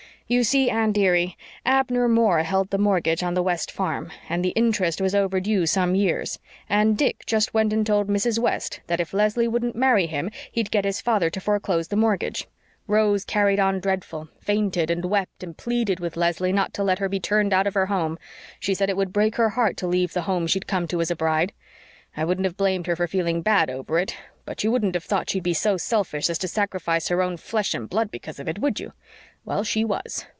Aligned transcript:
You 0.27 0.45
see, 0.45 0.71
dearie, 0.93 1.35
Abner 1.65 2.07
Moore 2.07 2.43
held 2.43 2.69
the 2.69 2.77
mortgage 2.77 3.21
on 3.21 3.33
the 3.33 3.43
West 3.43 3.69
farm, 3.69 4.13
and 4.29 4.45
the 4.45 4.51
interest 4.55 5.01
was 5.01 5.13
overdue 5.13 5.65
some 5.65 5.93
years, 5.93 6.39
and 6.69 6.97
Dick 6.97 7.23
just 7.25 7.53
went 7.53 7.73
and 7.73 7.85
told 7.85 8.07
Mrs. 8.07 8.39
West 8.39 8.79
that 8.87 9.01
if 9.01 9.13
Leslie 9.13 9.49
wouldn't 9.49 9.75
marry 9.75 10.05
him 10.07 10.29
he'd 10.49 10.71
get 10.71 10.85
his 10.85 11.01
father 11.01 11.29
to 11.29 11.41
foreclose 11.41 11.89
the 11.89 11.97
mortgage. 11.97 12.47
Rose 12.87 13.25
carried 13.25 13.59
on 13.59 13.81
terrible 13.81 14.29
fainted 14.39 14.89
and 14.89 15.03
wept, 15.03 15.43
and 15.43 15.57
pleaded 15.57 15.99
with 15.99 16.15
Leslie 16.15 16.53
not 16.53 16.73
to 16.75 16.81
let 16.83 16.99
her 16.99 17.09
be 17.09 17.19
turned 17.19 17.51
out 17.51 17.67
of 17.67 17.73
her 17.73 17.87
home. 17.87 18.17
She 18.57 18.73
said 18.73 18.89
it 18.89 18.95
would 18.95 19.11
break 19.11 19.35
her 19.35 19.49
heart 19.49 19.75
to 19.77 19.85
leave 19.87 20.13
the 20.13 20.21
home 20.21 20.47
she'd 20.47 20.65
come 20.65 20.87
to 20.87 21.01
as 21.01 21.11
a 21.11 21.15
bride. 21.17 21.51
I 22.15 22.23
wouldn't 22.23 22.45
have 22.45 22.57
blamed 22.57 22.87
her 22.87 22.95
for 22.95 23.07
feeling 23.07 23.41
dreadful 23.41 23.65
bad 23.67 23.69
over 23.69 23.99
it 23.99 24.15
but 24.45 24.63
you 24.63 24.71
wouldn't 24.71 24.95
have 24.95 25.03
thought 25.03 25.29
she'd 25.29 25.43
be 25.43 25.53
so 25.53 25.77
selfish 25.77 26.27
as 26.29 26.37
to 26.39 26.47
sacrifice 26.47 27.09
her 27.09 27.21
own 27.21 27.37
flesh 27.37 27.73
and 27.75 27.87
blood 27.89 28.09
because 28.11 28.39
of 28.39 28.49
it, 28.49 28.57
would 28.59 28.79
you? 28.79 28.91
Well, 29.45 29.63
she 29.63 29.85
was. 29.85 30.25